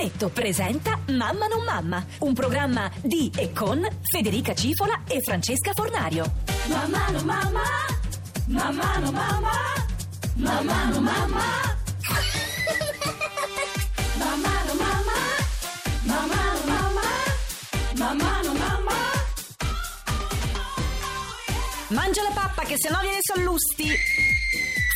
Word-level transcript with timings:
Rubinetto 0.00 0.30
presenta 0.30 0.98
Mamma 1.08 1.46
non 1.46 1.62
mamma, 1.62 2.02
un 2.20 2.32
programma 2.32 2.90
di 3.02 3.30
e 3.36 3.52
con 3.52 3.86
Federica 4.10 4.54
Cifola 4.54 5.02
e 5.06 5.20
Francesca 5.20 5.72
Fornario. 5.74 6.24
Mamma 6.68 7.10
no 7.10 7.22
mamma, 7.22 7.62
mamma 8.46 8.96
no 8.96 9.10
mamma, 9.10 9.52
mamma 10.36 10.84
no 10.84 11.00
mamma. 11.00 11.44
Mamma 14.16 14.62
no 14.64 14.74
mamma, 14.74 15.18
mamma 16.04 16.54
no 16.54 16.64
mamma, 16.64 17.02
mamma 17.98 18.40
no 18.42 18.52
mamma. 18.54 18.96
Mangia 21.88 22.22
la 22.22 22.30
pappa 22.32 22.62
che 22.62 22.76
sennò 22.78 23.00
viene 23.00 23.18
sallusti. 23.20 24.39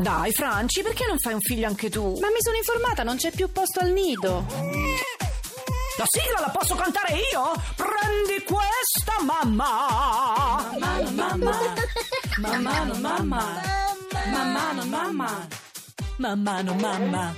Dai, 0.00 0.32
Franci, 0.32 0.82
perché 0.82 1.06
non 1.06 1.18
fai 1.18 1.34
un 1.34 1.40
figlio 1.40 1.66
anche 1.66 1.90
tu? 1.90 2.18
Ma 2.20 2.28
mi 2.28 2.38
sono 2.40 2.56
informata, 2.56 3.02
non 3.02 3.16
c'è 3.16 3.30
più 3.30 3.50
posto 3.52 3.80
al 3.80 3.90
nido. 3.90 4.44
La 5.98 6.04
sigla 6.06 6.40
la 6.40 6.48
posso 6.48 6.74
cantare 6.74 7.14
io? 7.30 7.52
Prendi 7.76 8.42
questa, 8.44 9.22
mamma! 9.22 10.70
Mamma 10.78 11.10
mamma, 11.36 11.74
mamma 12.38 12.84
no 12.84 12.94
mamma, 12.94 13.44
mamma 14.30 14.72
no 14.72 14.84
mamma. 14.86 15.46
Mamma 16.16 16.62
non 16.62 16.76
mamma. 16.78 17.34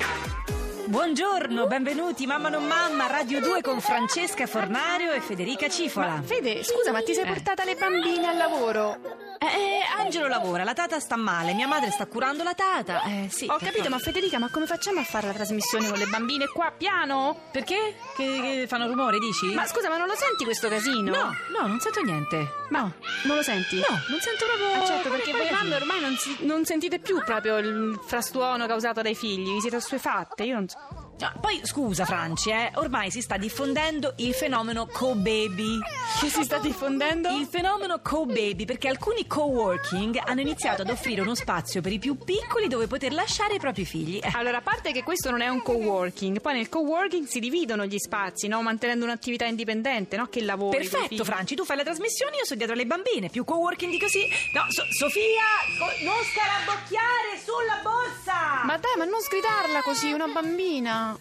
Buongiorno, 0.84 1.66
benvenuti 1.68 2.26
Mamma 2.26 2.48
non 2.48 2.66
mamma, 2.66 3.06
Radio 3.06 3.40
2 3.40 3.60
con 3.62 3.80
Francesca 3.80 4.46
Fornario 4.46 5.12
e 5.12 5.20
Federica 5.20 5.68
Cifola. 5.68 6.20
Fede, 6.24 6.62
scusa, 6.64 6.92
ma 6.92 7.02
ti 7.02 7.14
sei 7.14 7.24
Eh. 7.24 7.28
portata 7.28 7.64
le 7.64 7.74
bambine 7.76 8.26
al 8.28 8.36
lavoro? 8.36 8.98
Eh, 9.42 9.46
eh, 9.46 9.80
Angelo 9.98 10.28
lavora, 10.28 10.62
la 10.62 10.72
tata 10.72 11.00
sta 11.00 11.16
male, 11.16 11.52
mia 11.52 11.66
madre 11.66 11.90
sta 11.90 12.06
curando 12.06 12.44
la 12.44 12.54
tata. 12.54 13.02
Eh, 13.02 13.28
sì. 13.28 13.46
Ho 13.50 13.56
capito, 13.58 13.88
ma 13.88 13.98
Federica, 13.98 14.38
ma 14.38 14.48
come 14.50 14.66
facciamo 14.66 15.00
a 15.00 15.02
fare 15.04 15.26
la 15.26 15.32
trasmissione 15.32 15.88
con 15.88 15.98
le 15.98 16.06
bambine 16.06 16.46
qua 16.46 16.70
piano? 16.76 17.36
Perché? 17.50 17.96
Che, 18.14 18.40
che 18.40 18.64
fanno 18.68 18.86
rumore, 18.86 19.18
dici? 19.18 19.46
Ma 19.52 19.66
scusa, 19.66 19.88
ma 19.88 19.96
non 19.98 20.06
lo 20.06 20.14
senti 20.14 20.44
questo 20.44 20.68
casino? 20.68 21.10
No, 21.10 21.34
no, 21.58 21.66
non 21.66 21.80
sento 21.80 22.00
niente. 22.02 22.46
Ma 22.70 22.80
non 23.24 23.36
lo 23.36 23.42
senti? 23.42 23.76
No, 23.76 23.98
non 24.08 24.20
sento 24.20 24.44
proprio. 24.46 24.80
Ah, 24.80 24.86
certo, 24.86 25.10
perché 25.10 25.32
voi 25.32 25.50
mamme 25.50 25.74
ormai 25.74 26.00
non, 26.00 26.14
si- 26.16 26.36
non 26.40 26.64
sentite 26.64 27.00
più 27.00 27.20
proprio 27.24 27.58
il 27.58 27.98
frastuono 28.06 28.66
causato 28.66 29.02
dai 29.02 29.16
figli, 29.16 29.54
vi 29.54 29.60
siete 29.60 29.76
assuefatte, 29.76 30.44
io 30.44 30.54
non 30.54 30.68
so. 30.68 30.78
Ah, 31.24 31.32
poi 31.40 31.60
scusa, 31.62 32.04
Franci, 32.04 32.50
eh, 32.50 32.72
ormai 32.74 33.10
si 33.12 33.20
sta 33.20 33.36
diffondendo 33.36 34.14
il 34.16 34.34
fenomeno 34.34 34.86
co-baby. 34.88 35.78
Che 36.18 36.28
si 36.28 36.42
sta 36.42 36.58
diffondendo? 36.58 37.28
Il 37.38 37.46
fenomeno 37.46 38.00
co-baby 38.02 38.64
perché 38.64 38.88
alcuni 38.88 39.26
co-working 39.28 40.20
hanno 40.24 40.40
iniziato 40.40 40.82
ad 40.82 40.90
offrire 40.90 41.20
uno 41.20 41.36
spazio 41.36 41.80
per 41.80 41.92
i 41.92 42.00
più 42.00 42.16
piccoli 42.18 42.66
dove 42.66 42.88
poter 42.88 43.12
lasciare 43.12 43.54
i 43.54 43.58
propri 43.60 43.84
figli. 43.84 44.18
Eh, 44.20 44.30
Allora, 44.34 44.58
a 44.58 44.60
parte 44.62 44.90
che 44.90 45.04
questo 45.04 45.30
non 45.30 45.42
è 45.42 45.48
un 45.48 45.62
co-working, 45.62 46.40
poi 46.40 46.54
nel 46.54 46.68
co-working 46.68 47.26
si 47.26 47.38
dividono 47.38 47.84
gli 47.86 47.98
spazi, 47.98 48.48
no? 48.48 48.60
Mantenendo 48.62 49.04
un'attività 49.04 49.44
indipendente, 49.44 50.16
no? 50.16 50.26
Che 50.26 50.42
lavori. 50.42 50.76
coi 50.76 50.88
Perfetto. 50.88 51.22
Franci, 51.24 51.54
tu 51.54 51.64
fai 51.64 51.76
le 51.76 51.84
trasmissioni, 51.84 52.36
io 52.38 52.44
sto 52.44 52.56
dietro 52.56 52.74
alle 52.74 52.86
bambine, 52.86 53.28
più 53.28 53.44
co-working 53.44 53.92
di 53.92 53.98
così. 54.00 54.26
No, 54.54 54.64
So- 54.70 54.86
Sofia, 54.90 55.44
non 56.02 56.16
scarabocchiare 56.24 57.38
sulla 57.44 57.80
borsa! 57.82 58.21
Ma 58.64 58.76
dai, 58.78 58.96
ma 58.96 59.04
non 59.04 59.20
sgridarla 59.20 59.82
così, 59.82 60.12
una 60.12 60.26
bambina. 60.26 61.16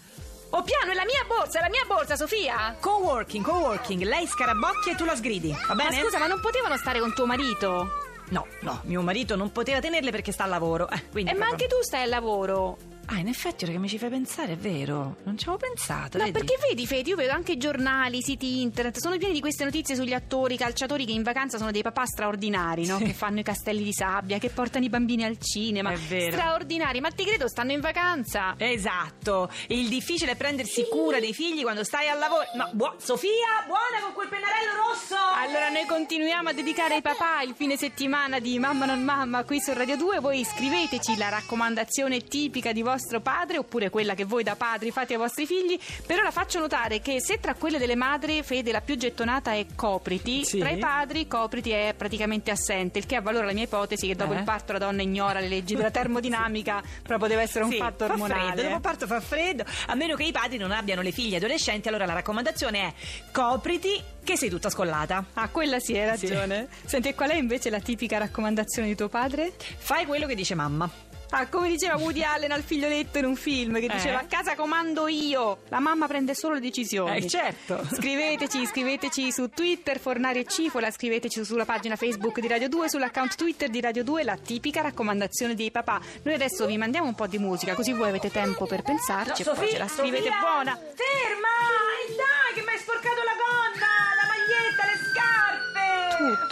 Oh, 0.53 0.63
piano, 0.63 0.91
è 0.91 0.95
la 0.95 1.05
mia 1.05 1.23
borsa, 1.27 1.59
è 1.59 1.61
la 1.61 1.69
mia 1.69 1.83
borsa, 1.87 2.15
Sofia! 2.17 2.75
Co-working, 2.79 3.43
co-working, 3.43 4.03
lei 4.03 4.27
scarabocchia 4.27 4.91
e 4.91 4.95
tu 4.95 5.05
la 5.05 5.15
sgridi, 5.15 5.49
va 5.67 5.73
Ma 5.73 5.85
bene? 5.87 6.01
scusa, 6.01 6.17
ma 6.19 6.27
non 6.27 6.41
potevano 6.41 6.75
stare 6.77 6.99
con 6.99 7.13
tuo 7.13 7.25
marito? 7.25 7.89
No, 8.29 8.45
no, 8.61 8.81
mio 8.83 9.01
marito 9.01 9.35
non 9.35 9.51
poteva 9.51 9.79
tenerle 9.79 10.11
perché 10.11 10.31
sta 10.31 10.43
al 10.43 10.49
lavoro. 10.49 10.89
Eh, 10.89 11.07
quindi 11.09 11.31
Eh, 11.31 11.35
ma 11.35 11.47
anche 11.47 11.67
tu 11.67 11.81
stai 11.81 12.03
al 12.03 12.09
lavoro. 12.09 12.77
Ah, 13.13 13.17
in 13.19 13.27
effetti, 13.27 13.65
ora 13.65 13.73
che 13.73 13.79
mi 13.79 13.89
ci 13.89 13.97
fai 13.97 14.09
pensare, 14.09 14.53
è 14.53 14.55
vero. 14.55 15.17
Non 15.23 15.37
ci 15.37 15.45
avevo 15.49 15.57
pensato. 15.57 16.17
No, 16.17 16.23
vedi? 16.23 16.37
perché 16.37 16.55
vedi, 16.65 16.87
Fede, 16.87 17.09
io 17.09 17.17
vedo 17.17 17.33
anche 17.33 17.51
i 17.51 17.57
giornali, 17.57 18.19
i 18.19 18.21
siti 18.21 18.61
internet, 18.61 18.99
sono 18.99 19.17
pieni 19.17 19.33
di 19.33 19.41
queste 19.41 19.65
notizie 19.65 19.95
sugli 19.95 20.13
attori, 20.13 20.53
i 20.53 20.57
calciatori 20.57 21.05
che 21.05 21.11
in 21.11 21.21
vacanza 21.21 21.57
sono 21.57 21.71
dei 21.71 21.81
papà 21.81 22.05
straordinari, 22.05 22.85
no? 22.85 22.97
Che 22.99 23.11
fanno 23.11 23.39
i 23.39 23.43
castelli 23.43 23.83
di 23.83 23.91
sabbia, 23.91 24.37
che 24.37 24.49
portano 24.49 24.85
i 24.85 24.89
bambini 24.89 25.25
al 25.25 25.37
cinema. 25.39 25.91
È 25.91 25.97
vero. 25.97 26.37
Straordinari, 26.37 27.01
ma 27.01 27.09
ti 27.09 27.25
credo, 27.25 27.49
stanno 27.49 27.73
in 27.73 27.81
vacanza. 27.81 28.55
Esatto, 28.57 29.51
il 29.67 29.89
difficile 29.89 30.31
è 30.31 30.35
prendersi 30.37 30.87
cura 30.89 31.19
dei 31.19 31.33
figli 31.33 31.63
quando 31.63 31.83
stai 31.83 32.07
al 32.07 32.17
lavoro. 32.17 32.43
No, 32.55 32.69
buo- 32.71 32.95
Sofia, 32.97 33.65
buona 33.67 34.01
con 34.03 34.13
quel 34.13 34.29
pennarello 34.29 34.87
rosso! 34.87 35.15
Allora 35.35 35.67
noi 35.69 35.85
continuiamo 35.85 36.49
a 36.49 36.53
dedicare 36.53 36.95
ai 36.95 37.01
papà 37.01 37.41
il 37.41 37.55
fine 37.57 37.75
settimana 37.75 38.39
di 38.39 38.57
Mamma 38.57 38.85
non 38.85 39.03
mamma 39.03 39.43
qui 39.43 39.59
su 39.59 39.73
Radio 39.73 39.97
2. 39.97 40.19
Voi 40.19 40.45
scriveteci 40.45 41.17
la 41.17 41.27
raccomandazione 41.27 42.21
tipica 42.21 42.71
di 42.71 42.81
vostro 43.01 43.19
padre 43.19 43.57
oppure 43.57 43.89
quella 43.89 44.13
che 44.13 44.25
voi 44.25 44.43
da 44.43 44.55
padri 44.55 44.91
fate 44.91 45.13
ai 45.13 45.19
vostri 45.19 45.45
figli. 45.47 45.77
Per 46.05 46.19
ora 46.19 46.29
faccio 46.31 46.59
notare 46.59 47.01
che 47.01 47.19
se 47.19 47.39
tra 47.39 47.55
quelle 47.55 47.79
delle 47.79 47.95
madri 47.95 48.43
Fede 48.43 48.71
la 48.71 48.81
più 48.81 48.95
gettonata 48.95 49.53
è 49.53 49.65
copriti, 49.75 50.45
Sì. 50.45 50.59
tra 50.59 50.69
i 50.69 50.77
padri 50.77 51.27
copriti 51.27 51.71
è 51.71 51.93
praticamente 51.97 52.51
assente, 52.51 52.99
il 52.99 53.05
che 53.07 53.15
avvalora 53.15 53.45
la 53.45 53.53
mia 53.53 53.63
ipotesi 53.63 54.05
che 54.07 54.15
dopo 54.15 54.33
Eh? 54.33 54.37
il 54.37 54.43
parto 54.43 54.71
la 54.73 54.77
donna 54.77 55.01
ignora 55.01 55.39
le 55.39 55.47
leggi 55.47 55.75
della 55.75 55.89
termodinamica, 55.91 56.81
proprio 57.01 57.27
deve 57.27 57.41
essere 57.41 57.63
un 57.63 57.71
Sì, 57.71 57.77
fatto 57.77 58.05
fa 58.05 58.11
ormonale. 58.13 58.51
freddo, 58.53 58.69
dopo 58.69 58.79
parto 58.81 59.07
fa 59.07 59.19
freddo, 59.19 59.65
a 59.87 59.95
meno 59.95 60.15
che 60.15 60.23
i 60.23 60.31
padri 60.31 60.57
non 60.57 60.71
abbiano 60.71 61.01
le 61.01 61.11
figlie 61.11 61.37
adolescenti, 61.37 61.87
allora 61.87 62.05
la 62.05 62.13
raccomandazione 62.13 62.79
è 62.87 62.93
copriti 63.31 64.01
che 64.23 64.37
sei 64.37 64.49
tutta 64.49 64.69
scollata. 64.69 65.25
Ah, 65.33 65.49
quella 65.49 65.79
sì, 65.79 65.97
hai 65.97 66.17
Sì. 66.17 66.27
ragione. 66.27 66.67
Senti, 66.85 67.07
e 67.09 67.15
qual 67.15 67.31
è 67.31 67.35
invece 67.35 67.69
la 67.71 67.79
tipica 67.79 68.19
raccomandazione 68.19 68.87
di 68.87 68.95
tuo 68.95 69.09
padre? 69.09 69.53
Fai 69.57 70.05
quello 70.05 70.27
che 70.27 70.35
dice 70.35 70.53
mamma. 70.53 71.09
Ah, 71.33 71.47
come 71.47 71.69
diceva 71.69 71.95
Woody 71.95 72.23
Allen 72.23 72.51
al 72.51 72.61
figlioletto 72.61 73.17
in 73.17 73.25
un 73.25 73.35
film 73.35 73.79
che 73.79 73.85
Eh? 73.85 73.89
diceva 73.89 74.19
a 74.19 74.25
casa 74.25 74.55
comando 74.55 75.07
io, 75.07 75.59
la 75.69 75.79
mamma 75.79 76.05
prende 76.07 76.35
solo 76.35 76.55
le 76.55 76.59
decisioni. 76.59 77.17
Eh, 77.17 77.27
certo. 77.27 77.85
Scriveteci, 77.91 78.65
scriveteci 78.65 79.31
su 79.31 79.49
Twitter, 79.49 79.97
Fornario 79.99 80.41
e 80.41 80.45
Cifola, 80.45 80.91
scriveteci 80.91 81.43
sulla 81.45 81.63
pagina 81.65 81.95
Facebook 81.95 82.39
di 82.41 82.47
Radio 82.49 82.67
2, 82.67 82.89
sull'account 82.89 83.35
Twitter 83.35 83.69
di 83.69 83.79
Radio 83.79 84.03
2, 84.03 84.23
la 84.23 84.35
tipica 84.35 84.81
raccomandazione 84.81 85.55
dei 85.55 85.71
papà. 85.71 86.01
Noi 86.23 86.33
adesso 86.33 86.65
vi 86.65 86.77
mandiamo 86.77 87.07
un 87.07 87.15
po' 87.15 87.27
di 87.27 87.37
musica, 87.37 87.75
così 87.75 87.93
voi 87.93 88.09
avete 88.09 88.29
tempo 88.29 88.65
per 88.65 88.81
pensarci 88.81 89.41
e 89.41 89.45
poi 89.45 89.69
ce 89.69 89.77
la 89.77 89.87
scrivete 89.87 90.23
Sofia, 90.25 90.39
buona. 90.39 90.75
Ferma! 90.75 92.20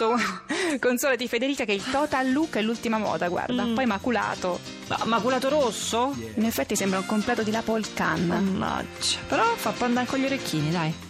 Tutto. 0.00 0.16
Consolati 0.80 1.28
Federica 1.28 1.64
che 1.64 1.72
il 1.72 1.84
total 1.90 2.32
look 2.32 2.56
è 2.56 2.62
l'ultima 2.62 2.96
moda, 2.96 3.28
guarda. 3.28 3.64
Mm. 3.64 3.74
Poi 3.74 3.86
maculato. 3.86 4.58
Ma 4.88 5.00
maculato 5.04 5.48
rosso? 5.50 6.14
In 6.34 6.44
effetti 6.44 6.74
sembra 6.74 6.98
un 6.98 7.06
completo 7.06 7.42
di 7.42 7.50
la 7.50 7.62
Khan. 7.62 8.26
Mannaggia. 8.26 9.18
Però 9.28 9.44
fa 9.56 9.70
pandan 9.70 10.06
con 10.06 10.18
gli 10.18 10.24
orecchini, 10.24 10.70
dai. 10.70 11.08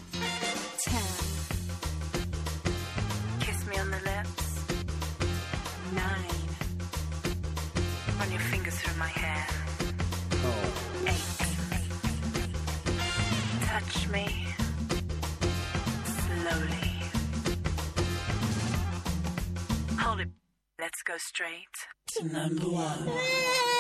Straight. 21.30 21.76
To 22.16 22.24
number 22.26 22.68
one. 22.68 23.79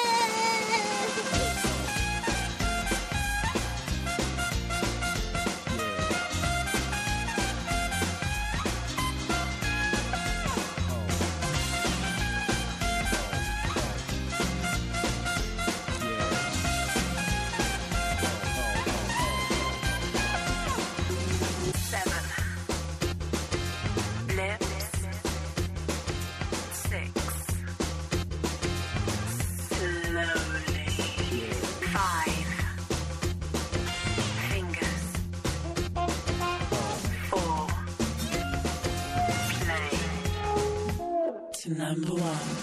Number 41.90 42.14
one. 42.14 42.59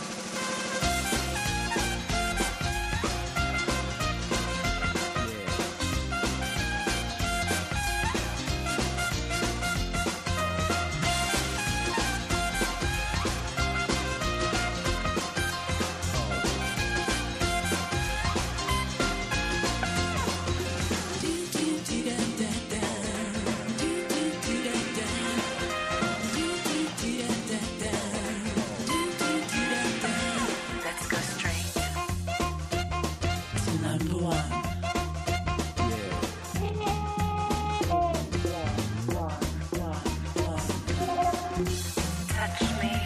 Touch 41.66 42.62
me. 42.84 42.97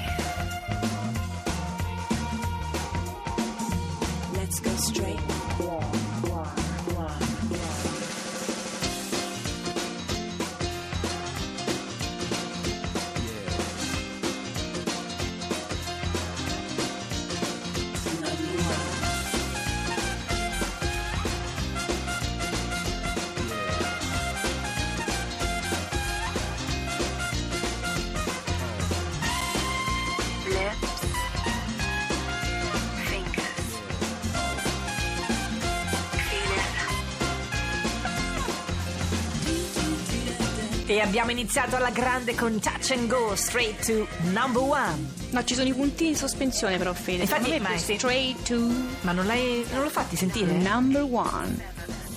E 40.92 41.00
abbiamo 41.00 41.32
iniziato 41.32 41.78
alla 41.78 41.90
grande 41.90 42.36
con 42.36 42.60
Touch 42.60 42.92
and 42.92 43.08
Go, 43.08 43.34
straight 43.38 43.86
to 43.86 44.06
number 44.34 44.62
one. 44.62 45.14
No, 45.30 45.42
ci 45.46 45.54
sono 45.56 45.70
i 45.70 45.74
puntini 45.74 46.10
in 46.10 46.16
sospensione 46.18 46.78
però, 46.78 46.92
Fede. 46.92 47.22
Infatti, 47.22 47.50
me 47.50 47.60
ma 47.62 47.70
è 47.70 47.78
sì. 47.78 47.96
straight 47.96 48.46
to 48.46 48.60
Ma 49.00 49.14
non 49.14 49.26
l'hai. 49.26 49.66
non 49.72 49.84
lo 49.84 49.90
fatti 49.90 50.18
sentire? 50.18 50.52
number 50.52 51.04
one. 51.04 51.64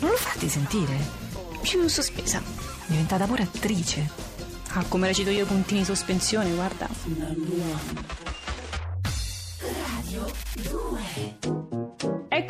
Non 0.00 0.10
lo 0.10 0.16
fatti 0.16 0.48
sentire? 0.48 0.92
Più 1.62 1.86
sospesa. 1.86 2.42
Diventata 2.86 3.26
pure 3.26 3.44
attrice. 3.44 4.10
Ah, 4.72 4.84
come 4.88 5.06
recito 5.06 5.30
io 5.30 5.44
i 5.44 5.46
puntini 5.46 5.78
in 5.78 5.84
sospensione, 5.84 6.50
guarda. 6.50 6.88
Number 7.04 7.52
one. 7.52 8.22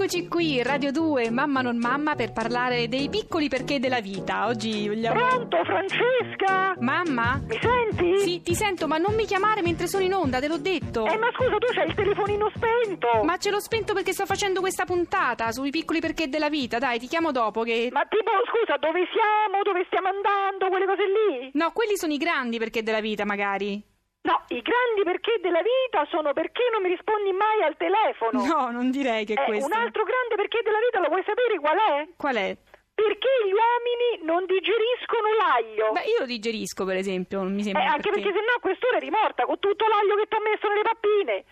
Eccoci 0.04 0.28
qui, 0.28 0.62
Radio 0.62 0.92
2, 0.92 1.30
Mamma 1.30 1.62
non 1.62 1.78
mamma, 1.78 2.14
per 2.14 2.30
parlare 2.30 2.88
dei 2.88 3.08
piccoli 3.08 3.48
perché 3.48 3.80
della 3.80 4.02
vita. 4.02 4.48
Oggi 4.48 4.86
vogliamo... 4.86 5.18
Pronto, 5.18 5.64
Francesca? 5.64 6.76
Mamma? 6.78 7.40
Mi 7.48 7.58
senti? 7.58 8.18
Sì, 8.18 8.42
ti 8.42 8.54
sento, 8.54 8.86
ma 8.86 8.98
non 8.98 9.14
mi 9.14 9.24
chiamare 9.24 9.62
mentre 9.62 9.86
sono 9.86 10.04
in 10.04 10.12
onda, 10.12 10.40
te 10.40 10.48
l'ho 10.48 10.58
detto. 10.58 11.06
Eh, 11.06 11.16
ma 11.16 11.30
scusa, 11.32 11.56
tu 11.56 11.72
c'hai 11.72 11.86
il 11.86 11.94
telefonino 11.94 12.52
spento. 12.54 13.24
Ma 13.24 13.38
ce 13.38 13.48
l'ho 13.48 13.60
spento 13.60 13.94
perché 13.94 14.12
sto 14.12 14.26
facendo 14.26 14.60
questa 14.60 14.84
puntata 14.84 15.50
sui 15.52 15.70
piccoli 15.70 16.00
perché 16.00 16.28
della 16.28 16.50
vita. 16.50 16.76
Dai, 16.76 16.98
ti 16.98 17.06
chiamo 17.06 17.32
dopo 17.32 17.62
che... 17.62 17.88
Ma 17.90 18.04
tipo, 18.06 18.30
scusa, 18.52 18.76
dove 18.76 19.08
siamo? 19.10 19.62
Dove 19.62 19.84
stiamo 19.86 20.08
andando? 20.08 20.68
Quelle 20.68 20.84
cose 20.84 21.02
lì? 21.06 21.50
No, 21.54 21.72
quelli 21.72 21.96
sono 21.96 22.12
i 22.12 22.18
grandi 22.18 22.58
perché 22.58 22.82
della 22.82 23.00
vita, 23.00 23.24
magari. 23.24 23.82
No, 24.24 24.40
i 24.48 24.62
grandi 24.62 25.02
perché 25.04 25.36
della 25.42 25.60
vita 25.60 26.06
sono 26.08 26.32
perché 26.32 26.64
non 26.72 26.80
mi 26.80 26.88
rispondi 26.88 27.30
mai 27.32 27.60
al 27.62 27.76
telefono. 27.76 28.40
No, 28.44 28.70
non 28.70 28.90
direi 28.90 29.24
che 29.26 29.34
Eh, 29.36 29.44
questo. 29.44 29.66
un 29.66 29.72
altro 29.76 30.02
grande 30.02 30.34
perché 30.36 30.62
della 30.64 30.80
vita 30.80 31.00
lo 31.00 31.08
vuoi 31.08 31.22
sapere 31.26 31.58
qual 31.60 31.76
è? 31.76 32.08
Qual 32.16 32.36
è? 32.36 32.56
Perché 32.94 33.28
gli 33.44 33.52
uomini 33.52 34.24
non 34.24 34.46
digeriscono 34.46 35.28
l'aglio. 35.36 35.92
Beh, 35.92 36.08
io 36.08 36.20
lo 36.20 36.26
digerisco, 36.26 36.86
per 36.86 36.96
esempio, 36.96 37.42
non 37.42 37.52
mi 37.52 37.60
Eh, 37.60 37.64
sembra 37.68 37.84
anche 37.84 38.08
perché 38.08 38.32
sennò 38.32 38.54
a 38.56 38.60
quest'ora 38.64 38.96
eri 38.96 39.10
morta 39.10 39.44
con 39.44 39.58
tutto 39.58 39.84
l'aglio 39.86 40.16
che 40.16 40.26
ti 40.26 40.36
ha 40.36 40.40
messo 40.40 40.68
nelle 40.68 40.82
pappine. 40.88 41.44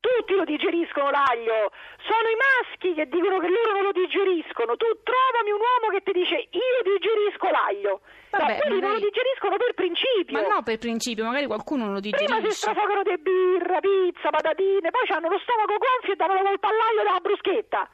Tutti 0.00 0.34
lo 0.34 0.42
digeriscono 0.44 1.10
l'aglio. 1.10 1.70
Sono 2.02 2.26
i 2.26 2.38
maschi 2.38 2.94
che 2.94 3.06
dicono 3.06 3.38
che 3.38 3.48
loro 3.48 3.72
non 3.78 3.82
lo 3.82 3.92
digeriscono. 3.92 4.74
Tu 4.74 4.86
trovami 5.06 5.50
un 5.54 5.60
uomo 5.62 5.94
che 5.94 6.02
ti 6.02 6.10
dice 6.18 6.34
io 6.50 6.78
digerisco 6.82 7.46
l'aglio. 7.50 8.00
Vabbè, 8.30 8.52
no, 8.52 8.58
quelli 8.60 8.68
non 8.68 8.80
lo 8.80 8.86
magari- 8.98 9.04
digeriscono 9.08 9.56
per 9.56 9.72
principio. 9.74 10.34
Ma 10.40 10.46
no, 10.46 10.62
per 10.62 10.78
principio, 10.78 11.24
magari 11.24 11.46
qualcuno 11.46 11.84
non 11.84 11.94
lo 11.94 12.00
Prima 12.00 12.16
si 12.16 12.24
digerisce. 12.26 12.52
strafogano 12.68 13.02
di 13.02 13.16
birra, 13.18 13.80
pizza, 13.80 14.28
patatine, 14.30 14.90
poi 14.90 15.06
hanno 15.16 15.28
lo 15.28 15.38
stomaco 15.38 15.74
gonfio 15.78 16.12
e 16.12 16.16
danno 16.16 16.34
la 16.34 16.42
colpa 16.44 16.68
all'aglio 16.68 17.02
dalla 17.04 17.20
bruschetta. 17.20 17.88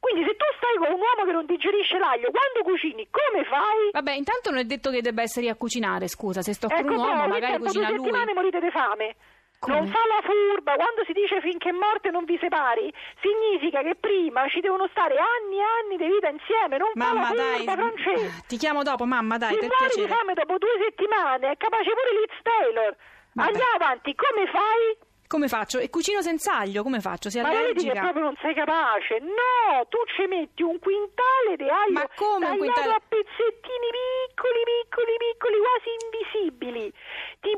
Quindi 0.00 0.24
se 0.24 0.32
tu 0.36 0.44
stai 0.56 0.76
con 0.80 0.88
un 0.94 1.00
uomo 1.02 1.24
che 1.28 1.32
non 1.32 1.44
digerisce 1.44 1.98
l'aglio, 1.98 2.30
quando 2.32 2.62
cucini, 2.64 3.06
come 3.10 3.44
fai? 3.44 3.90
Vabbè, 3.92 4.12
intanto 4.16 4.48
non 4.50 4.60
è 4.60 4.64
detto 4.64 4.88
che 4.90 5.02
debba 5.02 5.20
essere 5.22 5.46
io 5.46 5.52
a 5.52 5.56
cucinare, 5.56 6.08
scusa, 6.08 6.40
se 6.40 6.54
sto 6.54 6.68
con 6.68 6.78
Ecco, 6.78 6.92
un 6.94 6.98
uomo 6.98 7.12
però, 7.12 7.26
magari 7.28 7.58
cucina 7.60 7.88
due 7.88 7.96
lui. 7.96 8.04
settimane 8.06 8.32
morite 8.32 8.60
di 8.60 8.70
fame. 8.70 9.16
Come? 9.60 9.76
Non 9.76 9.86
fa 9.88 10.00
la 10.08 10.22
furba, 10.24 10.74
quando 10.74 11.04
si 11.04 11.12
dice 11.12 11.38
finché 11.42 11.70
morte 11.70 12.08
non 12.10 12.24
vi 12.24 12.38
separi, 12.40 12.90
significa 13.20 13.82
che 13.82 13.94
prima 13.94 14.48
ci 14.48 14.60
devono 14.60 14.88
stare 14.88 15.16
anni 15.20 15.58
e 15.58 15.62
anni 15.84 15.96
di 15.98 16.06
vita 16.08 16.28
insieme, 16.28 16.78
non 16.78 16.90
Mamma, 16.94 17.26
fa 17.26 17.34
la 17.34 17.42
dai, 17.42 17.56
furba, 17.58 17.74
Francesca. 17.76 18.44
ti 18.48 18.56
chiamo 18.56 18.82
dopo, 18.82 19.04
mamma, 19.04 19.36
dai, 19.36 19.52
Se 19.52 19.58
per 19.60 19.68
muori 19.68 19.84
di 19.84 19.94
piacere. 20.00 20.16
fame 20.16 20.32
dopo 20.32 20.56
due 20.56 20.76
settimane, 20.80 21.50
è 21.52 21.56
capace 21.58 21.90
pure 21.92 22.10
Liz 22.24 22.34
Taylor. 22.42 22.96
Vabbè. 23.34 23.48
Andiamo 23.48 23.74
avanti, 23.76 24.14
come 24.16 24.46
fai? 24.48 25.08
Come 25.30 25.46
faccio? 25.46 25.78
E 25.78 25.90
cucino 25.90 26.22
senza 26.22 26.56
aglio, 26.58 26.82
come 26.82 26.98
faccio? 26.98 27.30
Sei 27.30 27.40
Ma 27.42 27.50
allergica? 27.50 28.00
proprio 28.00 28.22
non 28.24 28.34
sei 28.42 28.52
capace. 28.52 29.20
No, 29.20 29.86
tu 29.88 29.98
ci 30.16 30.26
metti 30.26 30.62
un 30.64 30.80
quintale 30.80 31.54
di 31.54 31.68
aglio 31.68 31.92
Ma 31.92 32.08
come 32.16 32.48
un 32.48 32.58
tagliato 32.58 32.58
quintale? 32.58 32.94
a 32.94 33.00
pezzettini 33.06 33.88
piccoli, 33.94 34.60
piccoli, 34.66 35.14
piccoli, 35.22 35.56
quasi 35.62 35.88
invisibili. 36.02 36.92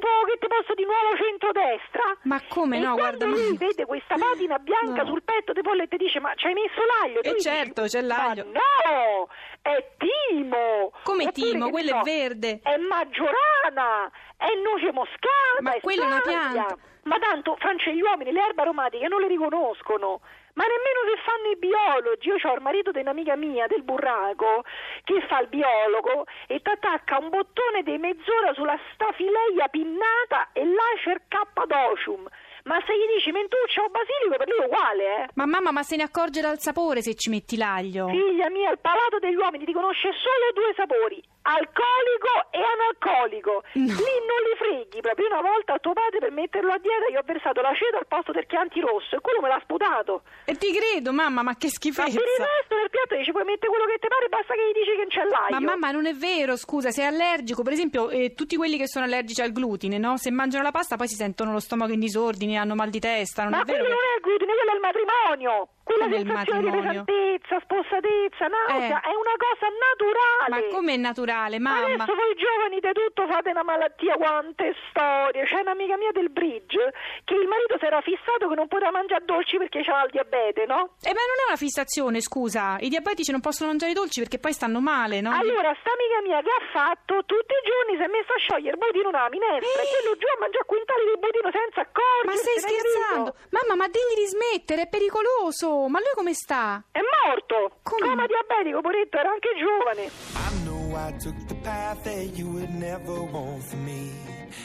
Tipo, 0.02 0.25
che 0.26 0.38
ti 0.40 0.47
posso 0.49 0.75
di 0.75 0.82
nuovo 0.85 1.14
centrodestra? 1.16 2.02
Ma 2.23 2.40
come 2.49 2.78
E 2.78 2.80
no, 2.80 2.94
guarda, 2.94 3.25
lui 3.25 3.50
ma- 3.52 3.56
vede 3.56 3.87
questa 3.87 4.16
patina 4.16 4.59
bianca 4.59 5.02
No. 5.04 5.09
sul 5.11 5.23
petto 5.23 5.52
di 5.52 5.62
pollo 5.62 5.82
e 5.82 5.87
ti 5.87 5.97
dice 5.97 6.18
ma 6.18 6.35
ci 6.35 6.47
hai 6.49 6.54
messo 6.54 6.80
l'aglio? 6.85 7.21
Eh 7.21 7.23
Tu 7.23 7.35
dici, 7.37 7.49
certo, 7.49 7.82
c'è 7.85 8.00
l'aglio. 8.00 8.44
Ma 8.47 8.50
no, 8.90 9.28
è 9.62 9.90
timo. 9.99 10.90
Come 11.04 11.26
Oppure, 11.28 11.32
timo? 11.50 11.71
Quello 11.71 11.88
so, 11.90 11.99
è 11.99 12.02
verde. 12.02 12.61
È 12.64 12.76
maggiorana, 12.78 14.11
è 14.37 14.50
noce 14.61 14.90
moscata. 14.92 15.61
Ma 15.61 15.75
è 15.75 15.80
quella 15.80 16.02
è 16.02 16.06
una 16.06 16.21
pianta. 16.21 16.76
Ma 17.04 17.18
tanto, 17.18 17.54
Francia, 17.61 17.90
gli 17.90 18.00
uomini 18.00 18.32
le 18.32 18.40
erbe 18.44 18.62
aromatiche 18.62 19.06
non 19.06 19.21
le 19.21 19.28
riconoscono. 19.28 20.21
Ma 20.54 20.64
nemmeno 20.64 21.00
se 21.09 21.23
fanno 21.25 21.49
i 21.50 21.56
biologi. 21.56 22.28
Io 22.28 22.37
ho 22.42 22.54
il 22.54 22.61
marito 22.61 22.90
di 22.90 23.00
un'amica 23.00 23.37
mia, 23.37 23.66
del 23.66 23.82
burraco, 23.82 24.64
che 25.04 25.21
fa 25.28 25.40
il 25.40 25.49
biologo 25.49 26.26
e 26.47 26.61
ti 26.61 26.71
attacca 26.71 27.18
un 27.18 27.30
bottone 27.30 27.82
di 27.82 27.97
mezz'ora 27.99 28.52
sulla 28.54 28.78
stafileia 28.92 29.68
pinnata 29.68 30.50
e 30.52 30.64
l'acer 30.64 31.23
cappadocium. 31.28 32.28
Ma 32.64 32.78
se 32.87 32.94
gli 32.94 33.14
dici 33.16 33.32
mentuccia 33.32 33.82
o 33.82 33.88
basilico, 33.88 34.37
per 34.37 34.47
lui 34.47 34.59
è 34.62 34.66
uguale, 34.66 35.02
eh? 35.02 35.28
Ma 35.35 35.47
mamma, 35.47 35.73
ma 35.73 35.82
se 35.82 35.97
ne 35.97 36.04
accorge 36.04 36.40
dal 36.40 36.61
sapore 36.61 37.02
se 37.02 37.14
ci 37.16 37.28
metti 37.28 37.56
l'aglio? 37.56 38.06
Figlia 38.06 38.49
mia, 38.50 38.71
il 38.71 38.78
palato 38.78 39.18
degli 39.18 39.35
uomini 39.35 39.64
ti 39.64 39.73
conosce 39.73 40.11
solo 40.12 40.52
due 40.54 40.73
sapori, 40.76 41.21
alcolico 41.43 42.33
e 42.51 42.61
analcolico. 42.63 43.63
No. 43.75 43.93
Lì 43.93 44.15
non 44.27 44.41
li 44.47 44.55
freghi, 44.59 45.01
proprio 45.01 45.27
una 45.27 45.41
volta 45.43 45.75
a 45.75 45.79
tuo 45.79 45.93
padre 45.93 46.19
per 46.19 46.31
metterlo 46.31 46.73
a 46.73 46.79
dieta 46.79 47.11
gli 47.11 47.17
ho 47.17 47.23
versato 47.25 47.61
l'aceto 47.61 47.97
al 47.99 48.07
posto 48.07 48.33
del 48.33 48.47
chianti 48.47 48.81
rosso 48.81 49.17
e 49.17 49.21
quello 49.21 49.41
me 49.41 49.49
l'ha 49.49 49.61
sputato. 49.63 50.23
E 50.45 50.57
ti 50.57 50.73
credo, 50.73 51.13
mamma, 51.13 51.43
ma 51.43 51.55
che 51.57 51.67
Ma 51.67 51.73
schifezza. 51.73 52.19
per 52.19 52.29
il 52.29 52.45
resto 52.47 52.75
nel 52.77 52.91
piatto 52.91 53.15
dici 53.17 53.33
puoi 53.33 53.45
mettere 53.45 53.69
quello 53.69 53.85
che 53.87 53.99
ti 53.99 54.09
pare, 54.09 54.29
basta 54.29 54.55
che 54.55 54.63
gli 54.69 54.75
dici 54.79 54.91
che 54.95 55.05
non 55.05 55.09
c'è 55.13 55.25
l'aglio. 55.25 55.55
Ma 55.59 55.61
mamma, 55.61 55.91
non 55.91 56.07
è 56.07 56.15
vero, 56.15 56.57
scusa, 56.57 56.91
sei 56.91 57.07
allergico. 57.07 57.63
Per 57.63 57.73
esempio, 57.73 58.11
eh, 58.11 58.35
tutti 58.35 58.57
quelli 58.57 58.77
che 58.79 58.87
sono 58.89 59.05
allergici 59.05 59.41
al 59.43 59.53
glutine, 59.53 59.99
no? 59.99 60.17
Se 60.17 60.31
mangiano 60.31 60.63
la 60.65 60.71
pasta 60.73 60.97
poi 60.97 61.09
si 61.09 61.15
sentono 61.17 61.53
lo 61.53 61.61
stomaco 61.61 61.93
in 61.93 62.01
disordine, 62.01 62.57
hanno 62.57 62.75
mal 62.75 62.91
di 62.91 63.01
testa, 63.01 63.43
non 63.43 63.53
Ma 63.53 63.63
è 63.63 63.65
vero? 63.65 63.79
quello 63.85 63.95
che- 63.95 64.01
non 64.01 64.13
è 64.13 64.17
il 64.17 64.23
glutine, 64.23 64.53
quello 64.55 64.71
è 64.71 64.75
il 64.75 64.81
matrimonio. 64.81 65.69
Quella 65.83 66.05
Come 66.05 66.17
sensazione 66.17 66.61
di 66.61 66.67
matrimonio? 66.71 67.05
pesantezza, 67.05 67.11
tristezza, 67.43 67.57
spossatezza, 67.62 68.45
nausea, 68.47 68.99
Eh. 69.03 69.11
è 69.11 69.15
una 69.19 69.37
cosa 69.37 69.67
naturale. 69.73 70.53
Ma 70.53 70.75
com'è 70.75 70.97
naturale, 70.97 71.59
mamma? 71.59 71.85
Adesso 72.05 72.15
voi 72.15 72.33
giovani 72.37 72.79
di 72.81 72.93
tutto 72.93 73.27
fate 73.27 73.51
una 73.51 73.62
malattia, 73.65 74.15
quante 74.15 74.75
storie. 74.89 75.45
C'è 75.45 75.61
un'amica 75.61 75.97
mia 75.97 76.12
del 76.12 76.31
bridge 76.31 76.81
che 77.25 77.35
il 77.35 77.47
marito 77.49 77.77
si 77.79 77.85
era 77.85 78.01
fissato 78.01 78.49
che 78.49 78.55
non 78.55 78.69
poteva 78.69 78.91
mangiare 78.91 79.25
dolci 79.25 79.57
perché 79.59 79.83
c'era 79.83 80.05
il 80.05 80.11
diabete, 80.11 80.67
no? 80.67 80.95
Eh, 81.03 81.12
ma 81.12 81.23
non 81.27 81.39
è 81.43 81.45
una 81.51 81.57
fissazione, 81.59 82.21
scusa. 82.21 82.77
I 82.79 82.89
diabetici 82.89 83.31
non 83.33 83.41
possono 83.41 83.71
mangiare 83.71 83.93
i 83.93 83.95
dolci 83.99 84.21
perché 84.21 84.39
poi 84.39 84.53
stanno 84.53 84.81
male, 84.81 85.21
no? 85.21 85.31
Allora, 85.35 85.75
sta 85.83 85.91
amica 85.91 86.19
mia 86.23 86.41
che 86.43 86.53
ha 86.53 86.62
fatto 86.71 87.25
tutti 87.27 87.53
i 87.53 87.62
giorni 87.67 87.97
si 87.99 88.03
è 88.07 88.11
messa 88.12 88.33
a 88.35 88.39
sciogliere 88.39 88.77
il 88.77 88.81
budino 88.81 89.11
nella 89.11 89.29
minestra 89.29 89.83
e 89.83 89.87
quello 89.91 90.12
giù 90.17 90.27
a 90.31 90.39
mangiare 90.39 90.65
quintali 90.65 91.05
di 91.11 91.17
budino 91.19 91.49
senza 91.51 91.81
accorgersi. 91.83 92.29
Ma 92.29 92.35
stai 92.39 92.59
scherzando? 92.62 93.31
Mamma, 93.51 93.75
ma 93.77 93.87
digli 93.91 94.15
di 94.23 94.27
smettere, 94.31 94.83
è 94.87 94.89
pericoloso. 94.89 95.72
Ma 95.88 95.99
lui 95.99 96.12
come 96.14 96.35
sta? 96.35 96.85
È 96.91 97.00
morto! 97.00 97.79
Come? 97.83 98.09
Coma 98.09 98.26
diabetico, 98.26 98.81
poretto, 98.81 99.17
era 99.19 99.31
anche 99.31 99.50
giovane. 99.59 100.11
I 100.35 100.64
know 100.64 100.95
I 100.95 101.12
took 101.19 101.35
the 101.47 101.55
path 101.62 102.05
that 102.05 102.37
you 102.37 102.49
would 102.50 102.71
never 102.71 103.23
want 103.23 103.62
for 103.62 103.79
me. 103.79 104.12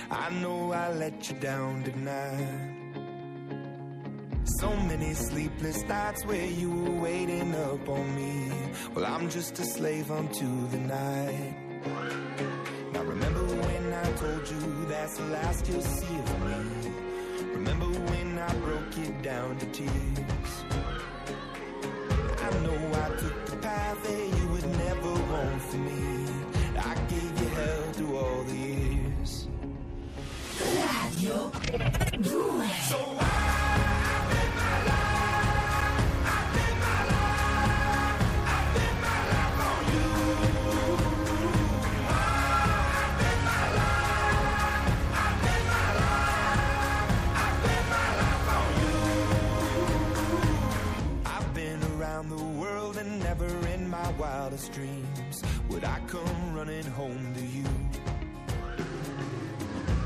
I 0.10 0.30
know 0.42 0.74
I 0.74 0.94
let 0.94 1.30
you 1.30 1.40
down 1.40 1.84
tonight. 1.84 2.76
So 4.60 4.76
many 4.76 5.14
sleepless 5.14 5.84
nights 5.88 6.26
where 6.26 6.46
you 6.46 6.70
were 6.72 7.02
waiting 7.02 7.54
up 7.56 7.88
on 7.88 8.16
me. 8.16 8.52
Well, 8.94 9.06
I'm 9.06 9.30
just 9.30 9.60
a 9.60 9.66
slave 9.66 10.10
unto 10.12 10.68
the 10.70 10.78
night. 10.78 11.56
Now 12.94 13.04
remember 13.04 13.44
when 13.46 13.94
I 13.94 14.12
told 14.14 14.50
you 14.50 14.86
that's 14.88 15.18
the 15.18 15.26
last 15.26 15.68
you'll 15.68 15.82
see 15.82 16.18
of 16.18 16.42
me. 16.46 16.92
Remember 17.54 17.86
when 17.86 18.40
I 18.40 18.54
broke 18.56 18.98
it 18.98 19.22
down 19.22 19.58
to 19.58 19.66
tears. 19.68 20.67
Know 22.64 22.74
I 22.74 23.10
took 23.20 23.46
the 23.46 23.56
path 23.58 24.04
that 24.04 24.40
you 24.40 24.48
would 24.48 24.68
never 24.80 25.14
want 25.14 25.62
for 25.62 25.78
me. 25.78 26.26
I 26.78 26.96
gave 27.08 27.42
you 27.42 27.48
hell 27.50 27.84
through 27.94 28.18
all 28.18 28.44
the 28.44 28.56
years. 28.56 29.48
I've 30.60 31.22
my 54.08 54.14
wildest 54.20 54.72
dreams 54.72 55.44
would 55.70 55.84
I 55.84 56.00
come 56.08 56.56
running 56.56 56.86
home 56.86 57.34
to 57.34 57.46
you. 57.46 57.66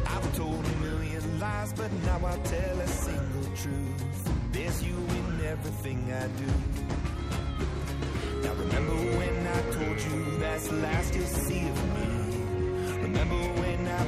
I've 0.08 0.36
told 0.36 0.65
a 0.65 0.75
million 0.77 1.39
lies, 1.39 1.74
but 1.74 1.91
now 2.05 2.20
I 2.25 2.36
tell 2.38 2.79
a 2.79 2.88
single 2.88 3.55
truth. 3.55 4.31
There's 4.51 4.84
you 4.84 4.96
in 4.96 5.46
everything 5.46 6.12
I 6.13 6.27
do. 6.43 6.51
Now 8.41 8.53
remember 8.53 8.96
when 9.20 9.48
I 9.48 9.62
told 9.77 9.98
you 10.08 10.38
that's 10.39 10.67
the 10.67 10.77
last 10.77 11.13
you'll 11.13 11.25
see 11.27 11.67
of 11.67 11.79
me. 11.96 12.08
Remember 13.03 13.41
when 13.62 13.88
I 13.88 14.00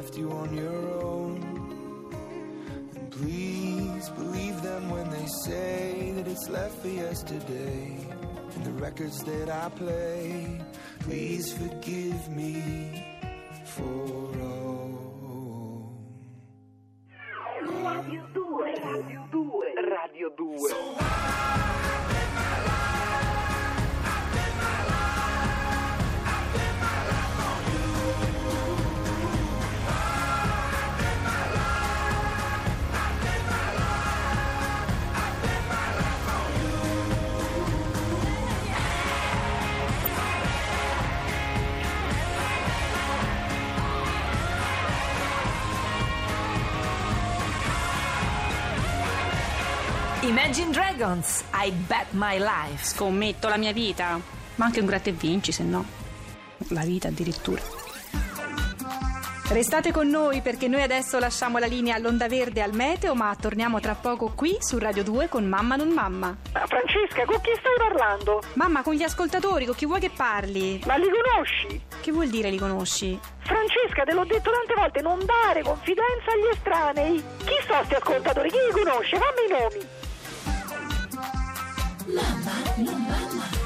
left 0.00 0.16
you 0.16 0.32
on 0.32 0.56
your 0.56 1.02
own. 1.04 1.36
And 2.96 3.10
please 3.10 4.08
believe 4.08 4.62
them 4.62 4.88
when 4.88 5.10
they 5.10 5.26
say 5.44 6.12
that 6.16 6.26
it's 6.26 6.48
left 6.48 6.80
for 6.80 6.88
yesterday. 6.88 7.98
And 8.54 8.64
the 8.64 8.72
records 8.80 9.22
that 9.24 9.50
I 9.50 9.68
play, 9.68 10.58
please 11.00 11.52
forgive 11.52 12.30
me 12.30 13.04
for 13.66 14.40
all. 14.40 14.59
Imagine 50.50 50.72
Dragons, 50.72 51.44
I 51.54 51.70
Bet 51.70 52.06
My 52.10 52.36
Life. 52.36 52.84
Scommetto 52.84 53.46
la 53.46 53.56
mia 53.56 53.72
vita. 53.72 54.18
Ma 54.56 54.64
anche 54.64 54.80
un 54.80 54.86
gratta 54.86 55.08
e 55.08 55.12
vinci, 55.12 55.52
se 55.52 55.62
no. 55.62 55.84
La 56.70 56.80
vita 56.80 57.06
addirittura. 57.06 57.62
Restate 59.50 59.92
con 59.92 60.08
noi 60.08 60.40
perché 60.40 60.66
noi 60.66 60.82
adesso 60.82 61.20
lasciamo 61.20 61.58
la 61.58 61.66
linea 61.66 61.94
all'Onda 61.94 62.26
Verde 62.26 62.62
al 62.62 62.74
Meteo, 62.74 63.14
ma 63.14 63.32
torniamo 63.40 63.78
tra 63.78 63.94
poco 63.94 64.32
qui 64.34 64.56
su 64.58 64.76
Radio 64.78 65.04
2 65.04 65.28
con 65.28 65.46
Mamma 65.46 65.76
non 65.76 65.90
Mamma. 65.90 66.36
Ma 66.52 66.66
Francesca, 66.66 67.24
con 67.26 67.40
chi 67.40 67.52
stai 67.56 67.88
parlando? 67.88 68.42
Mamma, 68.54 68.82
con 68.82 68.94
gli 68.94 69.04
ascoltatori, 69.04 69.66
con 69.66 69.76
chi 69.76 69.86
vuoi 69.86 70.00
che 70.00 70.10
parli? 70.10 70.82
Ma 70.84 70.96
li 70.96 71.06
conosci? 71.08 71.80
Che 72.00 72.10
vuol 72.10 72.26
dire 72.26 72.50
li 72.50 72.58
conosci? 72.58 73.16
Francesca, 73.38 74.02
te 74.02 74.14
l'ho 74.14 74.24
detto 74.24 74.50
tante 74.50 74.74
volte, 74.74 75.00
non 75.00 75.24
dare 75.24 75.62
confidenza 75.62 76.32
agli 76.32 76.48
estranei. 76.50 77.24
Chi 77.44 77.54
sono 77.68 77.84
sti 77.84 77.94
ascoltatori? 77.94 78.50
Chi 78.50 78.58
li 78.66 78.82
conosce? 78.82 79.16
Fammi 79.16 79.46
i 79.46 79.50
nomi. 79.52 79.99
mama, 82.14 82.54
mama. 82.78 83.59